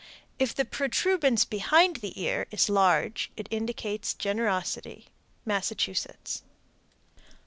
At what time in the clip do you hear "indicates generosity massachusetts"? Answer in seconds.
3.51-6.41